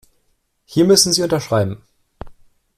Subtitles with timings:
[0.65, 1.83] Hier müssen Sie unterschreiben.